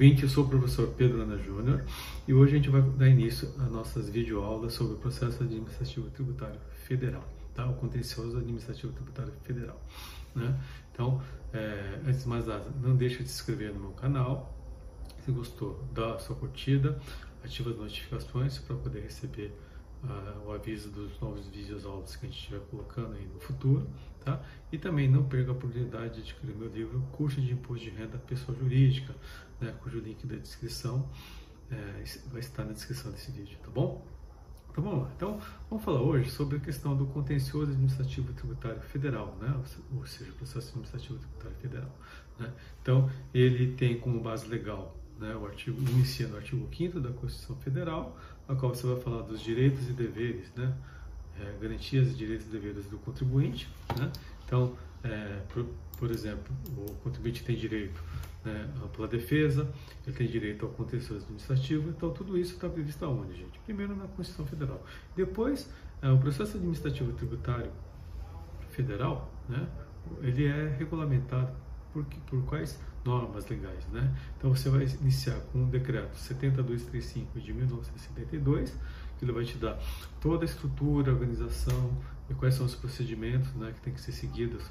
[0.00, 1.84] ouvinte, eu sou o professor Pedro Ana Júnior
[2.26, 6.58] e hoje a gente vai dar início às nossas videoaulas sobre o processo administrativo tributário
[6.86, 7.22] federal,
[7.54, 7.66] tá?
[7.66, 9.78] o contencioso administrativo tributário federal.
[10.34, 10.58] Né?
[10.90, 11.20] Então,
[11.52, 14.56] é, antes de mais nada, não deixe de se inscrever no meu canal,
[15.22, 16.98] se gostou, dá a sua curtida,
[17.44, 19.54] ativa as notificações para poder receber
[20.02, 23.86] uh, o aviso dos novos vídeos aulas que a gente estiver colocando aí no futuro,
[24.24, 24.42] tá?
[24.72, 28.18] E também não perca a oportunidade de adquirir meu livro Curso de Imposto de Renda
[28.18, 29.14] Pessoa Jurídica,
[29.60, 31.08] né, cujo link da descrição
[31.70, 34.04] é, vai estar na descrição desse vídeo, tá bom?
[34.70, 35.12] Então vamos lá.
[35.16, 39.54] Então vamos falar hoje sobre a questão do contencioso administrativo tributário federal, né?
[39.92, 41.96] ou seja, o processo administrativo tributário federal.
[42.38, 42.52] Né?
[42.80, 47.54] Então ele tem como base legal né, o artigo inicia no artigo 5 da Constituição
[47.56, 48.18] Federal,
[48.48, 50.74] a qual você vai falar dos direitos e deveres, né,
[51.38, 53.68] é, garantias direitos e deveres do contribuinte.
[53.98, 54.10] Né?
[54.44, 55.66] Então, é, por,
[55.98, 58.02] por, exemplo, o contribuinte tem direito
[58.44, 59.70] né, à ampla defesa,
[60.06, 63.58] ele tem direito ao contencioso administrativo, então tudo isso está previsto aonde, gente?
[63.60, 64.84] Primeiro na Constituição Federal.
[65.16, 65.68] Depois,
[66.02, 67.70] é, o processo administrativo tributário
[68.70, 69.68] federal, né,
[70.22, 71.52] ele é regulamentado
[71.92, 74.14] por, por quais normas legais, né?
[74.36, 78.76] Então você vai iniciar com o decreto 7235 de 1972,
[79.18, 79.78] que ele vai te dar
[80.20, 81.96] toda a estrutura, a organização
[82.28, 84.64] e quais são os procedimentos, né, que tem que ser seguidos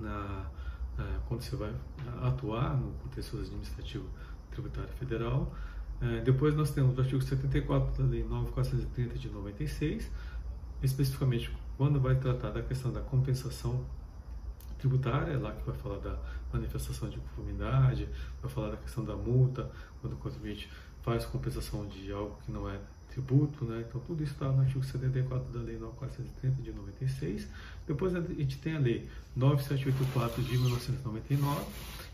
[0.00, 0.50] na,
[0.96, 1.74] na quando você vai
[2.22, 4.08] atuar no contexto administrativo
[4.50, 5.52] tributário federal.
[6.00, 10.10] É, depois nós temos o artigo 74 da Lei 9430 de 96,
[10.82, 13.84] especificamente quando vai tratar da questão da compensação
[14.78, 16.18] tributária, é lá que vai falar da
[16.52, 18.08] manifestação de conformidade,
[18.40, 20.70] vai falar da questão da multa, quando o contribuinte
[21.02, 23.84] faz compensação de algo que não é tributo, né?
[23.88, 27.48] Então tudo isso está no artigo 74 da Lei 9430 de 96.
[27.86, 31.64] Depois a gente tem a Lei 9784 de 1999,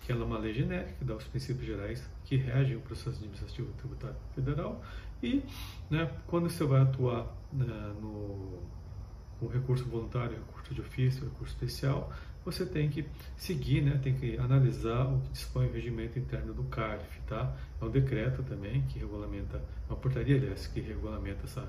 [0.05, 3.17] que ela é uma lei genérica, que dá os princípios gerais que regem o processo
[3.17, 4.83] administrativo tributário federal.
[5.23, 5.43] E
[5.91, 12.13] né, quando você vai atuar né, no recurso voluntário, recurso de ofício, recurso especial,
[12.45, 13.05] você tem que
[13.37, 17.55] seguir, né, tem que analisar o que dispõe o regimento interno do CARF, tá?
[17.81, 21.69] É um decreto também que regulamenta, uma portaria, aliás, que regulamenta essa,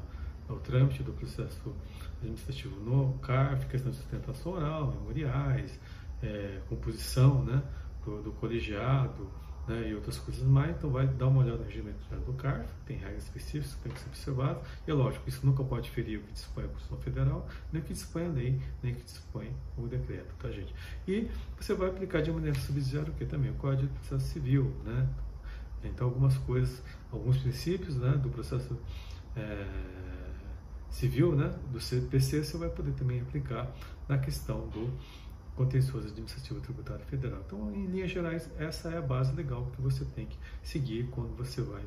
[0.49, 1.75] o trâmite do processo
[2.19, 5.79] administrativo no CARF, questão de sustentação oral, memoriais,
[6.23, 7.61] é, composição, né,
[8.05, 9.29] do, do colegiado,
[9.67, 10.75] né, e outras coisas mais.
[10.75, 13.99] Então, vai dar uma olhada no regimento do CARF, tem regras específicas que tem que
[13.99, 14.63] ser observadas.
[14.87, 17.85] E é lógico, isso nunca pode ferir o que dispõe a Constituição Federal, nem o
[17.85, 20.73] que dispõe a lei, nem o que dispõe o decreto, tá, gente?
[21.07, 21.29] E
[21.59, 23.51] você vai aplicar de maneira subsidiária o que também?
[23.51, 25.07] O Código de Processo Civil, né?
[25.83, 28.77] Então, algumas coisas, alguns princípios né, do processo
[29.35, 29.65] é,
[30.89, 33.71] civil, né, do CPC, você vai poder também aplicar
[34.07, 34.93] na questão do
[35.61, 37.41] contencioso administrativo tributário federal.
[37.45, 41.35] Então, em linhas gerais, essa é a base legal que você tem que seguir quando
[41.37, 41.83] você vai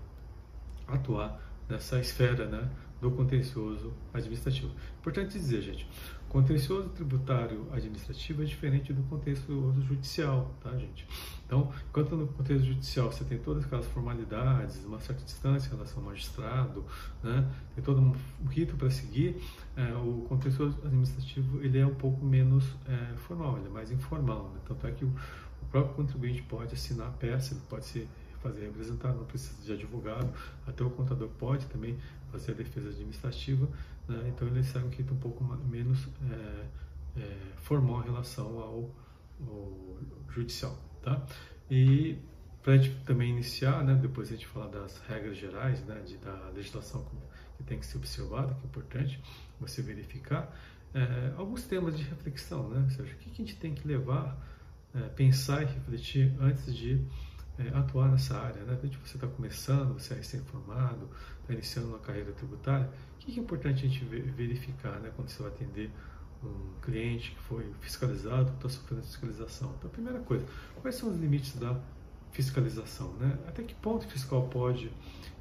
[0.87, 2.69] atuar nessa esfera né,
[3.05, 4.73] do contencioso administrativo.
[4.99, 5.87] Importante dizer, gente,
[6.27, 11.07] contencioso tributário administrativo é diferente do contencioso judicial, tá, gente?
[11.45, 15.99] Então, enquanto no contexto judicial você tem todas aquelas formalidades, uma certa distância em relação
[15.99, 16.83] ao magistrado,
[17.23, 18.15] né, tem todo um
[18.49, 19.37] rito para seguir,
[19.77, 24.51] é, o contencioso administrativo ele é um pouco menos é, formal, ele é mais informal.
[24.55, 24.61] Né?
[24.67, 28.09] Tanto é que o, o próprio contribuinte pode assinar a peça, ele pode se
[28.45, 30.31] fazer representar, não precisa de advogado,
[30.67, 31.99] até o contador pode também
[32.31, 33.67] fazer a defesa administrativa,
[34.07, 34.29] né?
[34.29, 36.67] então ele sai um rito um pouco menos é,
[37.21, 38.91] é, formal em relação ao,
[39.41, 40.79] ao judicial.
[41.03, 41.25] Tá?
[41.71, 42.19] E
[42.63, 46.19] para a gente também iniciar, né, depois a gente falar das regras gerais, né, de,
[46.19, 47.07] da legislação
[47.57, 49.23] que tem que ser observada, que é importante
[49.59, 50.55] você verificar,
[50.93, 53.87] é, alguns temas de reflexão, né, ou seja, o que, que a gente tem que
[53.87, 54.37] levar,
[54.95, 57.05] é, pensar e refletir antes de
[57.59, 58.63] é, atuar nessa área.
[58.63, 58.75] Né?
[58.77, 61.09] Então, tipo, você está começando, você é recém-formado,
[61.41, 65.29] está iniciando uma carreira tributária, o que, que é importante a gente verificar né, quando
[65.29, 65.91] você vai atender
[66.43, 69.75] um cliente que foi fiscalizado, está sofrendo fiscalização.
[69.79, 70.45] Então, a primeira coisa,
[70.83, 71.79] quais são os limites da
[72.33, 73.13] fiscalização?
[73.15, 73.39] Né?
[73.49, 74.93] Até que ponto o fiscal pode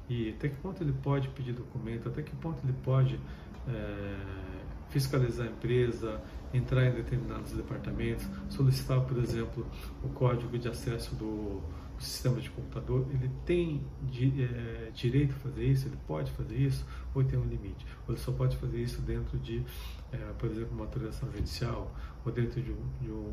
[0.08, 3.20] ir, até que ponto ele pode pedir documento, até que ponto ele pode
[3.68, 4.53] é,
[4.94, 9.66] fiscalizar a empresa, entrar em determinados departamentos, solicitar, por exemplo,
[10.04, 11.60] o código de acesso do
[11.96, 16.56] o sistema de computador, ele tem de, é, direito a fazer isso, ele pode fazer
[16.56, 17.86] isso, ou tem um limite.
[18.06, 19.64] Ou ele só pode fazer isso dentro de,
[20.10, 21.94] é, por exemplo, uma autorização judicial,
[22.26, 22.74] ou dentro de,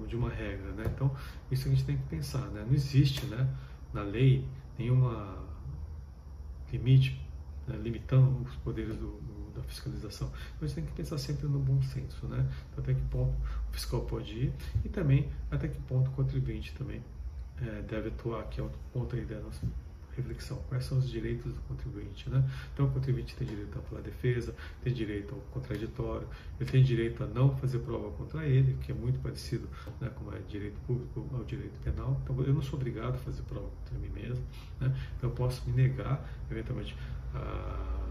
[0.08, 0.72] de, uma regra.
[0.74, 0.84] Né?
[0.94, 1.12] Então,
[1.50, 2.46] isso a gente tem que pensar.
[2.52, 2.64] Né?
[2.64, 3.50] Não existe né,
[3.92, 4.46] na lei
[4.78, 5.40] nenhuma
[6.72, 7.20] limite
[7.68, 10.28] né, limitando os poderes do, do, da fiscalização.
[10.28, 12.26] Então, a gente tem que pensar sempre no bom senso.
[12.28, 12.46] Né?
[12.72, 13.36] Então, até que ponto
[13.70, 14.54] o fiscal pode ir
[14.84, 17.04] e também até que ponto o contribuinte também
[17.62, 19.66] é, deve atuar, que é outro ponto aí da nossa
[20.16, 20.58] reflexão.
[20.68, 22.30] Quais são os direitos do contribuinte?
[22.30, 22.44] Né?
[22.74, 26.28] Então, o contribuinte tem direito à ampla defesa, tem direito ao contraditório,
[26.60, 29.68] ele tem direito a não fazer prova contra ele, que é muito parecido
[30.00, 32.20] né, como é direito público ao direito penal.
[32.24, 34.44] Então, eu não sou obrigado a fazer prova contra mim mesmo.
[34.80, 34.96] Né?
[35.18, 36.96] Então, eu posso me negar, eventualmente,
[37.34, 38.02] a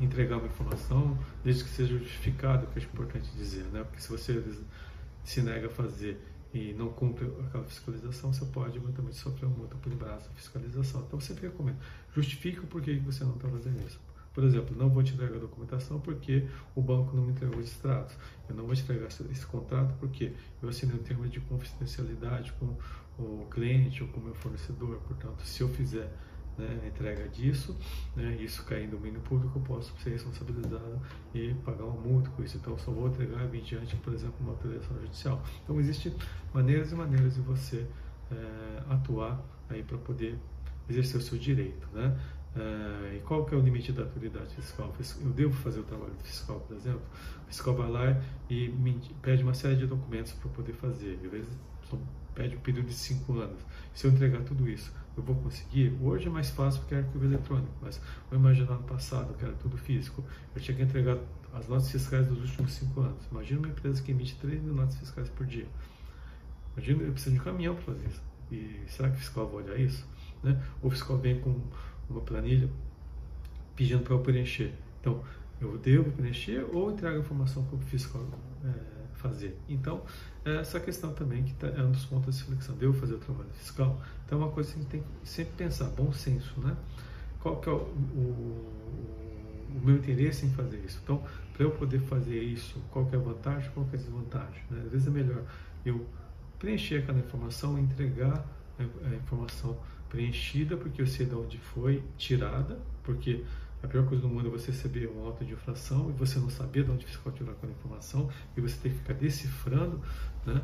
[0.00, 3.64] entregar uma informação, desde que seja justificado, que é importante dizer.
[3.64, 3.84] Né?
[3.84, 4.42] Porque se você
[5.24, 6.20] se nega a fazer
[6.52, 11.04] e não cumpre aquela fiscalização, você pode eventualmente sofrer uma multa por embaraço da fiscalização.
[11.06, 11.78] Então, você recomendo,
[12.14, 14.00] justifique o porquê você não está fazendo isso.
[14.34, 17.66] Por exemplo, não vou te entregar a documentação porque o banco não me entregou os
[17.66, 18.16] extratos.
[18.48, 22.76] Eu não vou te entregar esse contrato porque eu assinei um termo de confidencialidade com
[23.18, 24.96] o cliente ou com o meu fornecedor.
[25.06, 26.10] Portanto, se eu fizer
[26.58, 27.76] né, entrega disso,
[28.14, 31.00] né, isso cair no domínio público, eu posso ser responsabilizado
[31.34, 32.56] e pagar uma multa com isso.
[32.56, 35.42] Então, só vou entregar mediante, por exemplo, uma autorização judicial.
[35.64, 36.14] Então, existem
[36.52, 37.86] maneiras e maneiras de você
[38.30, 40.38] é, atuar aí para poder
[40.88, 42.18] exercer o seu direito, né?
[42.54, 44.94] É, e qual que é o limite da autoridade fiscal?
[45.22, 47.00] Eu devo fazer o trabalho fiscal, por exemplo?
[47.44, 48.68] O fiscal vai lá e
[49.22, 51.18] pede uma série de documentos para poder fazer.
[51.24, 51.48] Às vezes
[52.34, 53.60] pede um período de cinco anos.
[53.94, 55.96] Se eu entregar tudo isso, eu vou conseguir?
[56.00, 58.00] Hoje é mais fácil porque é arquivo eletrônico, mas
[58.30, 60.24] vou imaginar no passado, que era tudo físico.
[60.54, 61.18] Eu tinha que entregar
[61.52, 63.26] as notas fiscais dos últimos cinco anos.
[63.30, 65.66] Imagina uma empresa que emite 3 mil notas fiscais por dia.
[66.74, 68.22] Imagina, eu preciso de um caminhão para fazer isso.
[68.50, 70.06] E será que o fiscal vai olhar isso?
[70.42, 70.60] Né?
[70.80, 71.60] Ou o fiscal vem com
[72.08, 72.68] uma planilha
[73.76, 74.72] pedindo para eu preencher.
[75.00, 75.22] Então,
[75.60, 78.26] eu devo preencher ou entrego a informação para o fiscal
[78.64, 79.56] é, fazer.
[79.68, 80.02] Então,
[80.44, 82.76] essa questão também que tá, é um dos pontos de reflexão.
[82.76, 84.00] Devo fazer o trabalho fiscal?
[84.24, 86.76] Então, é uma coisa que a gente tem que sempre pensar, bom senso, né?
[87.40, 88.72] Qual que é o, o,
[89.74, 91.00] o meu interesse em fazer isso?
[91.02, 91.22] Então,
[91.52, 94.62] para eu poder fazer isso, qual que é a vantagem, qual que é a desvantagem?
[94.70, 94.82] Né?
[94.84, 95.42] Às vezes é melhor
[95.84, 96.06] eu
[96.58, 98.44] preencher aquela informação, entregar
[98.78, 99.76] a informação
[100.08, 103.44] preenchida, porque eu sei de onde foi tirada, porque
[103.82, 106.48] a pior coisa do mundo é você receber uma auto de infração e você não
[106.48, 110.00] saber de onde o fiscal aquela informação e você ter que ficar decifrando
[110.46, 110.62] né,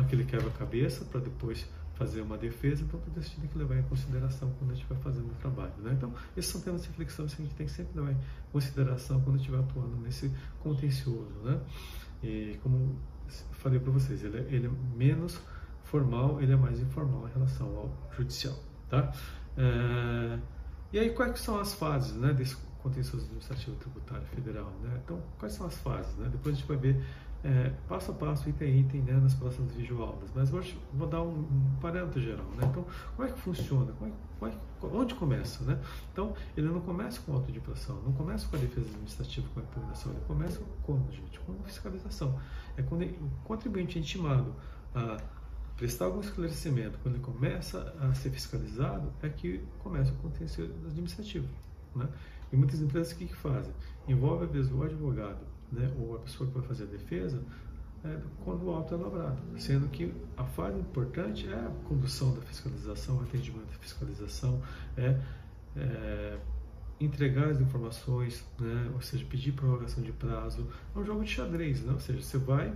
[0.00, 2.84] aquele quebra-cabeça para depois fazer uma defesa.
[2.84, 5.72] Então, tudo isso tem que levar em consideração quando a gente vai fazendo o trabalho.
[5.78, 5.92] Né?
[5.94, 8.18] Então, esses são temas de reflexão que a gente tem que sempre levar em
[8.52, 10.30] consideração quando a gente vai atuando nesse
[10.60, 11.32] contencioso.
[11.42, 11.58] Né?
[12.22, 12.98] E como
[13.52, 15.40] falei para vocês, ele é, ele é, menos
[15.84, 18.56] formal, ele é mais informal em relação ao judicial.
[18.90, 19.12] Tá?
[19.56, 20.38] É...
[20.96, 24.72] E aí, quais são as fases né, desse contencioso administrativo tributário federal?
[24.82, 24.98] Né?
[25.04, 26.16] Então, quais são as fases?
[26.16, 26.26] Né?
[26.32, 27.04] Depois a gente vai ver
[27.44, 30.30] é, passo a passo, item a item, né, nas próximas videoaulas.
[30.34, 32.46] Mas hoje vou dar um, um parâmetro geral.
[32.56, 32.66] Né?
[32.70, 33.92] Então, como é que funciona?
[33.92, 35.64] Como é, como é, onde começa?
[35.64, 35.78] Né?
[36.14, 39.60] Então, ele não começa com auto de infração, não começa com a defesa administrativa, com
[39.60, 42.40] a impugnação, ele começa com, gente, com fiscalização.
[42.74, 44.54] É quando o contribuinte é intimado
[44.94, 45.18] a
[45.76, 51.48] prestar algum esclarecimento, quando ele começa a ser fiscalizado, é que começa o contencioso administrativo.
[51.94, 52.08] Né?
[52.52, 53.72] E muitas empresas o que, que fazem?
[54.08, 57.42] Envolve a vez o advogado né, ou a pessoa que vai fazer a defesa
[58.04, 62.40] é, quando o auto é lavrado, sendo que a fase importante é a condução da
[62.42, 64.62] fiscalização, o atendimento da fiscalização,
[64.96, 65.20] é,
[65.76, 66.38] é
[66.98, 71.82] entregar as informações, né, ou seja, pedir prorrogação de prazo, é um jogo de xadrez,
[71.82, 72.74] né, ou seja, você vai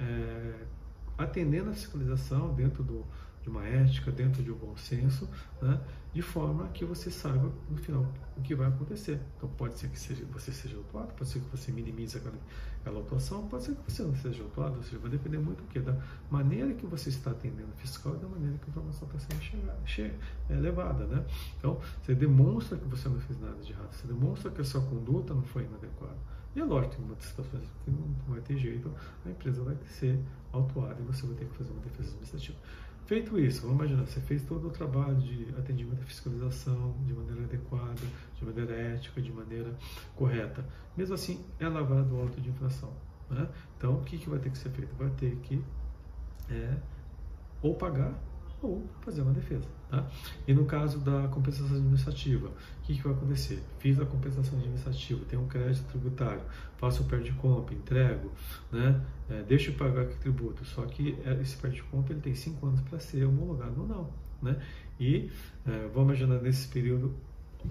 [0.00, 0.54] é,
[1.24, 3.04] atendendo a fiscalização dentro do,
[3.42, 5.28] de uma ética, dentro de um bom senso,
[5.60, 5.80] né,
[6.12, 9.20] de forma que você saiba no final o que vai acontecer.
[9.36, 12.38] Então pode ser que seja, você seja autuado, pode ser que você minimize aquela,
[12.80, 15.68] aquela autuação, pode ser que você não seja autuado, ou seja, vai depender muito do
[15.68, 15.78] que?
[15.78, 15.96] Da
[16.30, 19.42] maneira que você está atendendo o fiscal e da maneira que a informação está sendo
[19.42, 20.12] chegada, che,
[20.48, 21.04] é, levada.
[21.06, 21.24] Né?
[21.58, 24.80] Então você demonstra que você não fez nada de errado, você demonstra que a sua
[24.82, 26.16] conduta não foi inadequada.
[26.54, 28.92] E é lógico, tem muitas situações que não vai ter jeito,
[29.24, 30.18] a empresa vai ser
[30.52, 32.58] autuada e você vai ter que fazer uma defesa administrativa.
[33.06, 37.42] Feito isso, vamos imaginar, você fez todo o trabalho de atendimento e fiscalização de maneira
[37.42, 38.00] adequada,
[38.36, 39.76] de maneira ética, de maneira
[40.14, 40.64] correta.
[40.96, 42.92] Mesmo assim, é lavado o auto de infração.
[43.28, 43.48] Né?
[43.76, 44.94] Então, o que, que vai ter que ser feito?
[44.96, 45.62] Vai ter que
[46.48, 46.76] é,
[47.62, 48.14] ou pagar
[48.62, 49.64] ou fazer uma defesa.
[49.88, 50.06] Tá?
[50.46, 53.62] E no caso da compensação administrativa, o que, que vai acontecer?
[53.78, 56.42] Fiz a compensação administrativa, tenho um crédito tributário,
[56.76, 58.30] faço o perde compra, entrego,
[58.70, 59.00] né?
[59.28, 62.66] É, deixo de pagar que tributo, só que é, esse perde compra ele tem 5
[62.66, 64.10] anos para ser homologado ou não.
[64.42, 64.56] Né?
[64.98, 65.30] E
[65.66, 67.14] é, vamos imaginar nesse período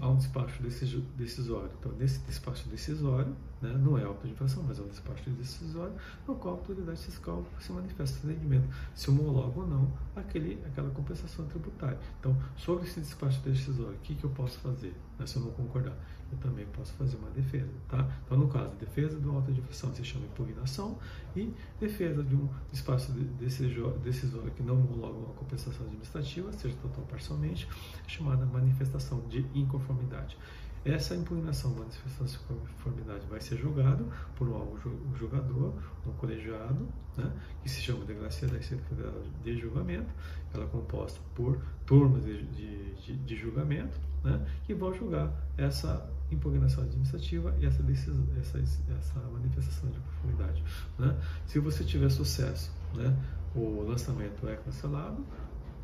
[0.00, 1.70] há um despacho decisório.
[1.78, 3.72] Então, nesse despacho decisório, né?
[3.82, 5.94] não é auto de infração, mas é um despacho decisório,
[6.26, 10.90] no qual a autoridade fiscal se manifesta esse entendimento, se homologa ou não aquele, aquela
[10.90, 11.98] compensação tributária.
[12.18, 15.50] Então, sobre esse despacho decisório, o que, que eu posso fazer né, se eu não
[15.52, 15.96] concordar?
[16.32, 17.70] Eu também posso fazer uma defesa.
[17.88, 18.08] Tá?
[18.24, 20.98] Então, no caso, defesa de infração se chama impugnação
[21.34, 27.06] e defesa de um despacho decisório que não homologa uma compensação administrativa, seja total ou
[27.06, 27.68] parcialmente,
[28.06, 30.36] chamada manifestação de inconformidade.
[30.84, 35.74] Essa impugnação, manifestação de conformidade vai ser julgado por um julgador,
[36.06, 37.30] um colegiado, né,
[37.62, 40.10] que se chama Delegacia da Receita Federal de Julgamento.
[40.54, 46.10] Ela é composta por turmas de, de, de, de julgamento, né, que vão julgar essa
[46.30, 50.64] impugnação administrativa e essa, decisão, essa, essa manifestação de conformidade.
[50.98, 51.14] Né.
[51.46, 53.14] Se você tiver sucesso, né,
[53.54, 55.26] o lançamento é cancelado,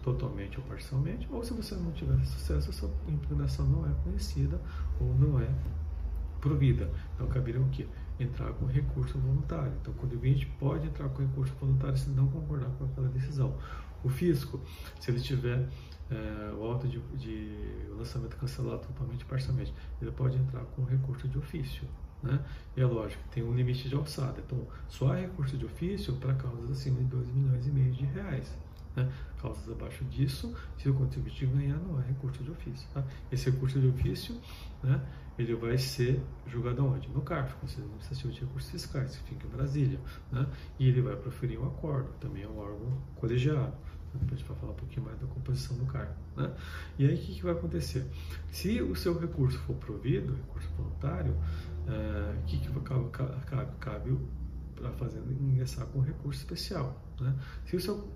[0.06, 4.60] totalmente ou parcialmente, ou se você não tiver sucesso, a sua impugnação não é conhecida
[5.00, 5.48] ou não é
[6.40, 6.88] provida.
[7.14, 7.88] Então, caberia o quê?
[8.20, 9.72] Entrar com recurso voluntário.
[9.80, 13.58] Então, o contribuinte pode entrar com recurso voluntário se não concordar com aquela decisão.
[14.04, 14.60] O fisco,
[15.00, 15.68] se ele tiver
[16.08, 21.36] é, o auto de, de lançamento cancelado totalmente parcialmente, ele pode entrar com recurso de
[21.36, 21.82] ofício.
[22.22, 22.40] Né?
[22.76, 24.40] E é lógico, tem um limite de alçada.
[24.46, 28.04] Então, só há recurso de ofício para causas acima de 2 milhões e meio de
[28.04, 28.56] reais.
[28.97, 29.12] Né?
[29.41, 32.88] Causas abaixo disso, se o contribuinte ganhar, não há recurso de ofício.
[32.93, 33.05] Tá?
[33.31, 34.35] Esse recurso de ofício,
[34.83, 35.00] né,
[35.38, 37.09] ele vai ser julgado aonde?
[37.11, 40.00] No CARF, Conselho Administrativo de Recursos Fiscais, que fica em Brasília.
[40.33, 40.47] Né?
[40.79, 43.75] E ele vai proferir um acordo, também é um órgão colegiado.
[44.15, 46.15] Depois a gente vai falar um pouquinho mais da composição do cargo.
[46.37, 46.50] Né?
[46.99, 48.07] E aí o que, que, vai acontecer?
[48.50, 51.37] Se o seu recurso for provido, recurso voluntário,
[51.87, 54.19] o é, que, que cabe, cabe, cabe
[54.75, 57.03] para fazer ingressar com recurso especial.
[57.21, 57.35] Né?
[57.67, 58.09] Se o seu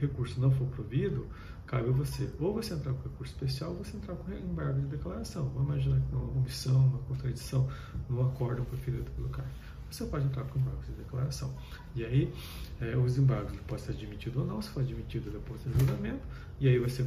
[0.00, 1.26] recurso não for provido,
[1.66, 4.86] cabe a você ou você entrar com recurso especial ou você entrar com embargo de
[4.86, 5.48] declaração.
[5.50, 7.68] Vamos imaginar que uma omissão, uma contradição
[8.08, 9.50] no acordo preferido pelo CAR.
[9.90, 11.54] Você pode entrar com embargo de declaração.
[11.94, 12.32] E aí,
[12.80, 16.22] é, os embargos podem ser admitidos ou não, se for admitido depois do julgamento,
[16.58, 17.06] e aí vai ser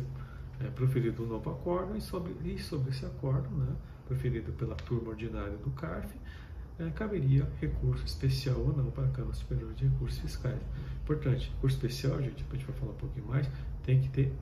[0.62, 3.76] é, proferido um novo acordo, e sobre, e sobre esse acordo, né,
[4.08, 6.16] proferido pela turma ordinária do CARF,
[6.80, 10.62] é, caberia recurso especial ou não para a Câmara Superior de Recursos Fiscais.
[11.04, 13.50] Importante, recurso especial, gente, depois a gente vai falar um pouquinho mais,
[13.84, 14.34] tem que ter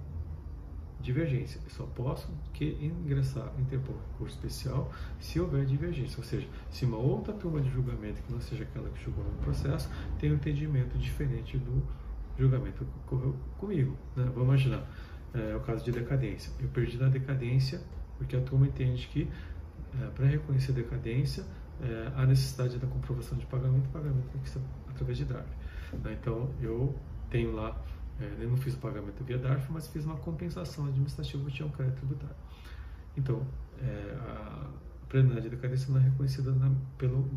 [0.99, 1.61] divergência.
[1.63, 6.97] Eu só posso que ingressar, interpor recurso especial se houver divergência, ou seja, se uma
[6.97, 9.89] outra turma de julgamento que não seja aquela que julgou no processo
[10.19, 11.83] tem um entendimento diferente do
[12.37, 13.95] julgamento que ocorreu comigo.
[14.15, 14.23] Né?
[14.33, 14.89] Vamos imaginar,
[15.33, 16.51] é, o caso de decadência.
[16.59, 17.81] Eu perdi na decadência
[18.17, 19.29] porque a turma entende que
[20.01, 21.45] é, para reconhecer decadência
[21.81, 24.29] é, a necessidade da comprovação de pagamento, pagamento
[24.89, 25.49] através de DARF.
[26.03, 26.17] Né?
[26.19, 26.95] Então, eu
[27.29, 27.79] tenho lá,
[28.19, 31.67] é, eu não fiz o pagamento via DARF, mas fiz uma compensação administrativa que tinha
[31.67, 32.35] um crédito tributário.
[33.17, 33.45] Então,
[33.81, 34.69] é, a
[35.07, 37.29] preliminaridade da decadência não é reconhecida na, pelo,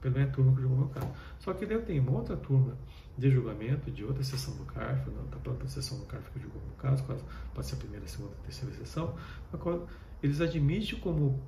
[0.00, 1.08] pela minha turma que julgou meu caso.
[1.38, 2.76] Só que daí eu tenho uma outra turma
[3.16, 6.76] de julgamento de outra sessão do CARF, da própria sessão do CARF que julgou meu
[6.76, 9.14] caso, pode ser a primeira, a segunda, a terceira sessão,
[9.58, 9.86] qual
[10.22, 11.42] eles admitem como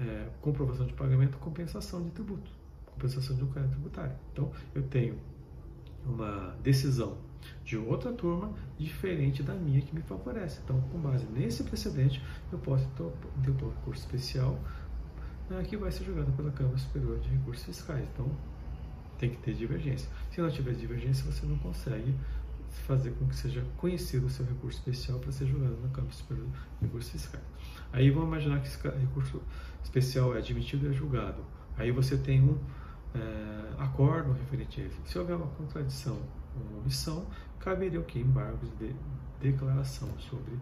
[0.00, 2.50] é, comprovação de pagamento, compensação de tributo,
[2.86, 4.16] compensação de um crédito tributário.
[4.32, 5.18] Então, eu tenho
[6.04, 7.16] uma decisão
[7.64, 10.60] de outra turma diferente da minha que me favorece.
[10.64, 14.58] Então, com base nesse precedente, eu posso então, um recurso especial
[15.48, 18.06] né, que vai ser julgado pela Câmara Superior de Recursos Fiscais.
[18.12, 18.30] Então,
[19.18, 20.08] tem que ter divergência.
[20.30, 22.14] Se não tiver divergência, você não consegue
[22.86, 26.46] fazer com que seja conhecido o seu recurso especial para ser julgado na Câmara Superior
[26.46, 27.44] de Recursos Fiscais.
[27.92, 29.42] Aí vamos imaginar que esse recurso
[29.82, 31.42] especial é admitido e é julgado.
[31.76, 32.58] Aí você tem um
[33.14, 34.94] é, acordo referente a ele.
[35.04, 36.18] Se houver uma contradição
[36.56, 37.26] ou uma omissão,
[37.58, 38.18] caberia o que?
[38.18, 38.94] Embargos de
[39.40, 40.58] declaração sobre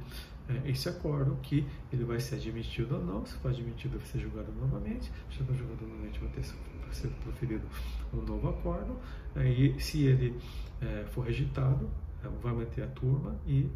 [0.49, 3.27] é, esse acordo, que ele vai ser admitido ou não.
[3.27, 5.11] Se for admitido, vai ser julgado novamente.
[5.31, 6.45] Se for julgado novamente, vai ter
[6.93, 7.65] ser proferido
[8.13, 8.97] um novo acordo.
[9.35, 10.39] Aí, se ele
[10.81, 11.89] é, for rejeitado,
[12.25, 13.71] é, vai manter a turma e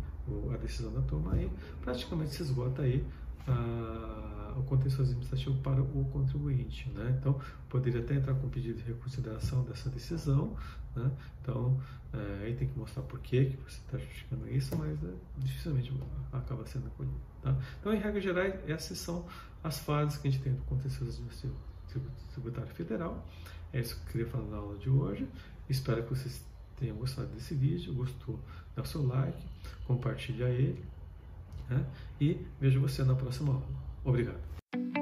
[0.52, 1.50] a decisão da turma aí
[1.82, 3.04] praticamente se esgota aí
[3.48, 6.88] a, o contexto administrativo para o contribuinte.
[6.90, 7.16] Né?
[7.18, 10.56] Então, poderia até entrar com pedido de reconsideração dessa decisão.
[10.94, 11.10] Né?
[11.42, 11.80] Então,
[12.12, 15.92] é, aí tem que mostrar por que, que você está justificando isso, mas é, dificilmente
[16.32, 17.16] acaba sendo acolhido.
[17.42, 17.56] Tá?
[17.80, 19.26] Então, em regra geral, essas são
[19.62, 21.69] as fases que a gente tem do contexto administrativo
[22.32, 23.26] tributário federal.
[23.72, 25.28] É isso que eu queria falar na aula de hoje.
[25.68, 26.44] Espero que vocês
[26.78, 27.94] tenham gostado desse vídeo.
[27.94, 28.38] Gostou?
[28.74, 29.38] Dá seu like,
[29.86, 30.84] compartilha ele.
[31.68, 31.86] Né?
[32.20, 33.66] E vejo você na próxima aula.
[34.04, 34.99] Obrigado.